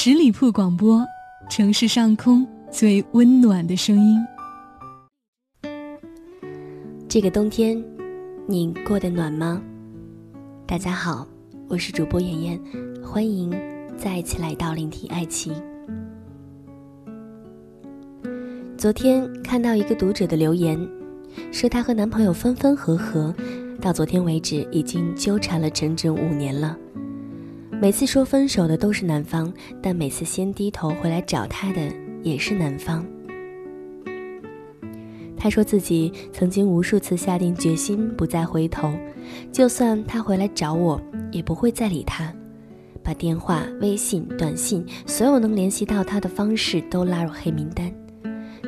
[0.00, 1.04] 十里铺广播，
[1.50, 4.24] 城市上空最温暖的声音。
[7.08, 7.84] 这个冬天，
[8.46, 9.60] 你过得暖吗？
[10.68, 11.26] 大家好，
[11.66, 12.60] 我是主播妍妍，
[13.02, 13.52] 欢迎
[13.96, 15.52] 再一次来到聆听爱情。
[18.76, 20.78] 昨天看到一个读者的留言，
[21.50, 23.34] 说她和男朋友分分合合，
[23.80, 26.78] 到昨天为止已经纠缠了整整五年了。
[27.80, 31.80] 每次说分手的都是男方，但每次先低头回来找他的
[32.24, 33.06] 也是男方。
[35.36, 38.92] 他说自己曾经无数次下定决心不再回头，
[39.52, 41.00] 就算他回来找我，
[41.30, 42.34] 也不会再理他，
[43.00, 47.94] 把电话、微信、短信所有能联系到他的方式都拉入黑名单。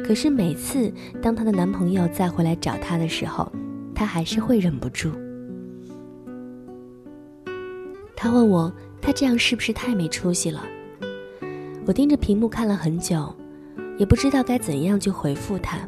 [0.04, 3.50] 可是每次当她的男朋友再回来找她的时候，
[3.92, 5.10] 她还是会忍不住。
[8.16, 8.72] 他问我。
[9.00, 10.64] 他这样是不是太没出息了？
[11.86, 13.34] 我盯着屏幕看了很久，
[13.98, 15.78] 也不知道该怎样去回复他。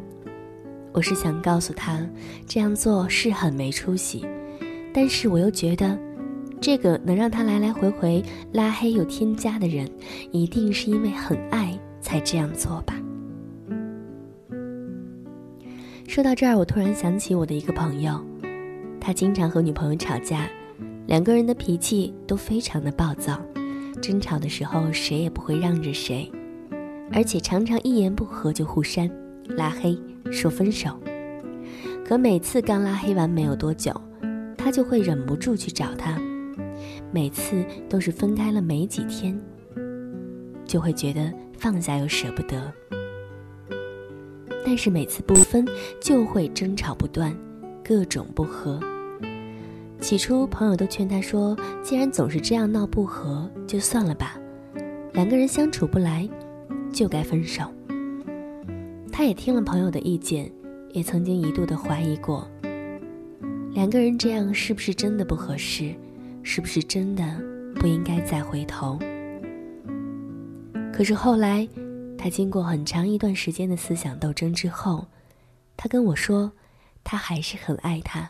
[0.92, 2.05] 我是想告诉他，
[2.46, 4.27] 这样做是很没出息，
[4.92, 5.98] 但是我又觉得，
[6.60, 9.88] 这个能让他来来回回拉黑又添加的人，
[10.33, 12.94] 一定是因为很爱才这样做吧。
[16.08, 18.20] 说到这儿，我突然想起我的一个朋友，
[19.00, 20.48] 他经常和女朋友吵架。
[21.06, 23.41] 两个人的脾气都非常的暴躁，
[24.00, 26.31] 争吵的时候谁也不会让着谁，
[27.12, 29.11] 而且常常一言不合就互删、
[29.56, 29.98] 拉黑、
[30.30, 30.98] 说分手。
[32.05, 33.92] 可每次刚拉黑完没有多久，
[34.56, 36.20] 他就会忍不住去找他，
[37.11, 39.39] 每次都是分开了没几天，
[40.64, 42.73] 就会觉得放下又舍不得。
[44.64, 45.67] 但是每次不分
[46.00, 47.36] 就会争吵不断，
[47.84, 48.80] 各种不和。
[50.03, 54.36] 起初，朋友都劝他说：“既然总是这样闹不和，就算了吧。
[55.12, 56.28] 两个人相处不来，
[56.92, 57.62] 就该分手。”
[59.12, 60.50] 他也听了朋友的意见，
[60.91, 62.50] 也曾经一度的怀疑过，
[63.70, 65.95] 两个人这样是不是真的不合适，
[66.42, 67.23] 是不是真的
[67.77, 68.98] 不应该再回头？
[70.92, 71.67] 可是后来，
[72.18, 75.07] 他经过很长一段时间的思想斗争之后，
[75.77, 76.51] 他跟我说，
[77.05, 78.29] 他还是很爱他。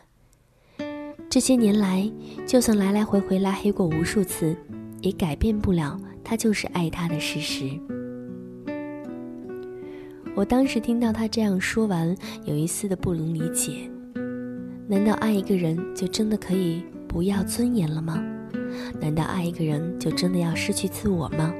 [1.33, 2.07] 这些年来，
[2.45, 4.55] 就算来来回回拉黑过无数次，
[5.01, 7.71] 也改变不了他就是爱他的事实。
[10.35, 13.89] 我当时听到他这样说完，有一丝的不能理解。
[14.87, 18.23] 难道爱一个人就真的可以不要尊严了吗？
[19.01, 21.51] 难道爱一个人就真的要失去自我吗？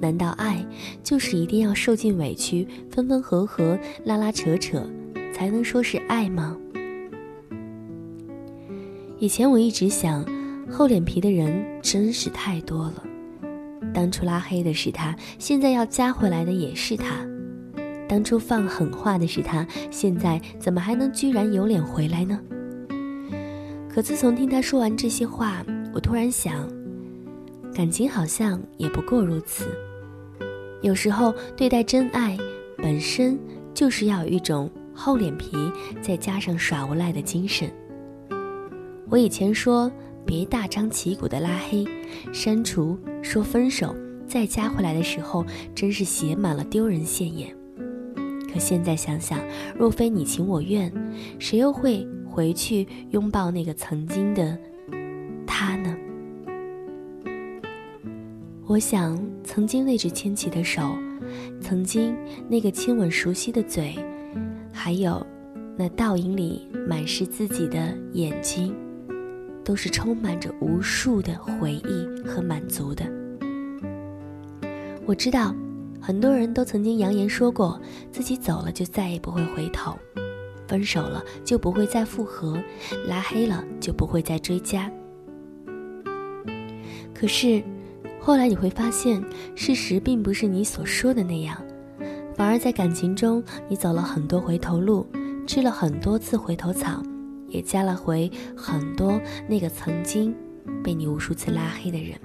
[0.00, 0.64] 难道爱
[1.02, 4.88] 就是一定要受尽委屈、分分合合、拉拉扯扯，
[5.34, 6.56] 才能说是爱吗？
[9.18, 10.22] 以前我一直想，
[10.70, 13.02] 厚脸皮的人真是太多了。
[13.94, 17.26] 当初拉黑的是他，现在要加回来的也是他；
[18.06, 22.38] 当初放狠话的是他，现在怎么还能居然有脸回来呢？
[23.88, 26.68] 可自从听他说完这些话，我突然想，
[27.74, 29.64] 感情好像也不过如此。
[30.82, 32.36] 有时候对待真爱，
[32.76, 33.38] 本身
[33.72, 35.56] 就是要有一种厚脸皮，
[36.02, 37.70] 再加上耍无赖的精神。
[39.08, 39.90] 我以前说
[40.24, 41.84] 别大张旗鼓的拉黑、
[42.32, 43.94] 删除、说分手，
[44.26, 47.54] 再加回来的时候，真是写满了丢人现眼。
[48.52, 49.38] 可现在想想，
[49.78, 50.92] 若非你情我愿，
[51.38, 54.58] 谁又会回去拥抱那个曾经的
[55.46, 55.96] 他呢？
[58.66, 60.82] 我想，曾经那只牵起的手，
[61.60, 62.16] 曾经
[62.48, 63.94] 那个亲吻熟悉的嘴，
[64.72, 65.24] 还有
[65.76, 68.74] 那倒影里满是自己的眼睛。
[69.66, 73.04] 都是充满着无数的回忆和满足的。
[75.04, 75.52] 我知道，
[76.00, 77.80] 很多人都曾经扬言说过，
[78.12, 79.98] 自己走了就再也不会回头，
[80.68, 82.56] 分手了就不会再复合，
[83.08, 84.88] 拉黑了就不会再追加。
[87.12, 87.60] 可是，
[88.20, 89.20] 后来你会发现，
[89.56, 91.60] 事实并不是你所说的那样，
[92.36, 95.04] 反而在感情中，你走了很多回头路，
[95.44, 97.02] 吃了很多次回头草。
[97.48, 100.34] 也加了回很多那个曾经
[100.82, 102.18] 被你无数次拉黑的人。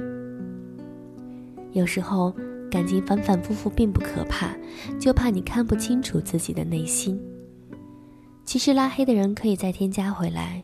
[1.71, 2.33] 有时候
[2.69, 4.55] 感情反反复复并不可怕，
[4.99, 7.19] 就怕你看不清楚自己的内心。
[8.45, 10.63] 其实拉黑的人可以再添加回来，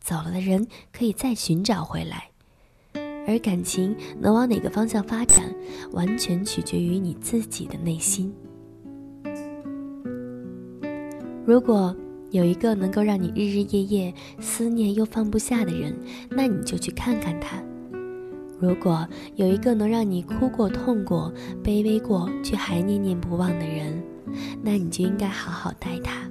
[0.00, 2.30] 走了的人可以再寻找回来，
[3.26, 5.54] 而感情能往哪个方向发展，
[5.92, 8.34] 完全取决于你自己的内心。
[11.44, 11.94] 如果。
[12.30, 15.94] 有一个能够让你日日夜夜思念又放不下的人，
[16.30, 17.56] 那你就去看看他。
[18.60, 21.32] 如果有一个能让你哭过、痛过、
[21.62, 24.02] 卑微过，却还念念不忘的人，
[24.62, 26.28] 那你就应该好好待他。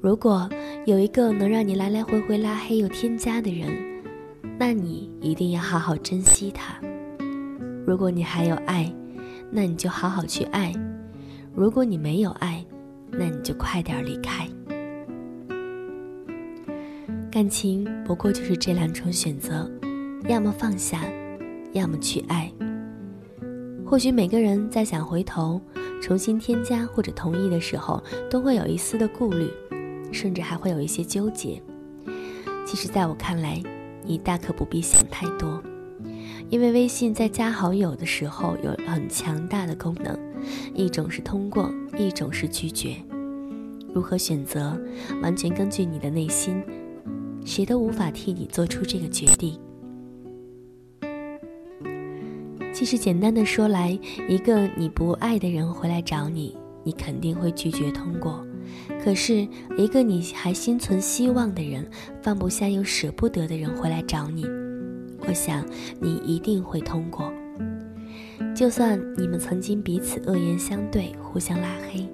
[0.00, 0.48] 如果
[0.86, 3.68] 有一个能让你来来回回拉黑又添加的人，
[4.58, 6.80] 那你一定要好好珍惜他。
[7.86, 8.92] 如果你还有爱，
[9.50, 10.72] 那你就好好去爱；
[11.54, 12.57] 如果你没有爱，
[13.18, 14.46] 那你就快点离开。
[17.30, 19.70] 感情不过就是这两种选择。
[20.28, 21.00] 要么放下，
[21.72, 22.52] 要么去爱。
[23.86, 25.58] 或许每个人在想回头、
[26.02, 29.48] 重新添加或者同意的时候，都会有一丝的顾虑，
[30.12, 31.62] 甚至还会有一些纠结。
[32.66, 33.62] 其实，在我看来，
[34.04, 35.62] 你大可不必想太多，
[36.50, 40.18] 因为微信在加好友的时候有很强大的功能，
[40.74, 42.96] 一种是通过，一种是拒绝。
[43.94, 44.78] 如何选择，
[45.22, 46.62] 完全根据你的内心，
[47.44, 49.58] 谁都无法替你做出这个决定。
[52.72, 53.98] 其实简单的说来，
[54.28, 58.46] 一个你不爱的人回来找你，你肯定会拒绝通过；
[59.02, 61.84] 可是一个你还心存希望的人，
[62.22, 64.46] 放不下又舍不得的人回来找你，
[65.26, 65.66] 我想
[66.00, 67.32] 你一定会通过。
[68.58, 72.04] 就算你们曾经彼此恶言相对，互相拉黑，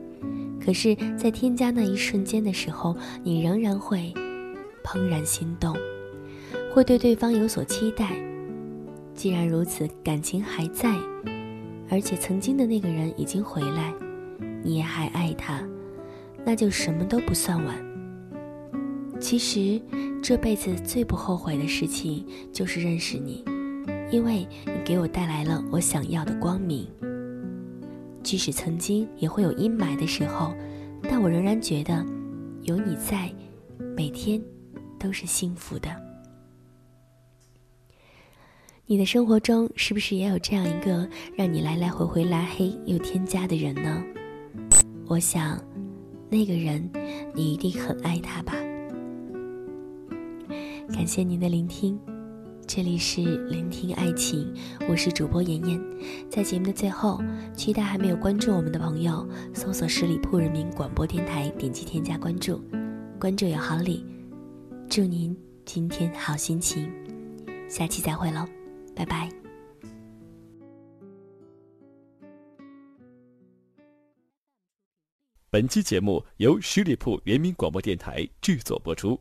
[0.62, 4.12] 可是，在添加那一瞬间的时候，你仍然会
[4.84, 5.74] 怦然心动，
[6.70, 8.10] 会对对方有所期待。
[9.14, 10.94] 既然如此，感情还在，
[11.88, 13.94] 而且曾经的那个人已经回来，
[14.62, 15.66] 你也还爱他，
[16.44, 17.74] 那就什么都不算晚。
[19.18, 19.80] 其实
[20.22, 23.42] 这辈子最不后悔的事情就是认识你，
[24.10, 26.86] 因为你给我带来了我想要的光明。
[28.22, 30.54] 即使曾经也会有阴霾的时候，
[31.02, 32.04] 但我仍然觉得
[32.62, 33.30] 有你在，
[33.96, 34.40] 每天
[34.98, 35.90] 都是幸福的。
[38.86, 44.02] 你的生活中是不是也有这样一个让你来来回回拉黑又添加的人呢？
[45.06, 45.58] 我想，
[46.30, 46.90] 那个人
[47.34, 48.54] 你一定很爱他吧。
[50.88, 51.98] 感谢您的聆听，
[52.66, 54.52] 这里是聆听爱情，
[54.88, 55.80] 我是主播妍妍。
[56.30, 57.22] 在节目的最后，
[57.54, 62.62] 期待还没有关注我们的朋友搜索十里铺人民广播电台，点击添加关注，
[63.20, 64.04] 关注有好礼。
[64.88, 66.90] 祝您今天好心情，
[67.68, 68.46] 下期再会喽。
[68.96, 69.30] 拜拜。
[75.50, 79.20] 本期节目由十里铺人民广播电台制作播出。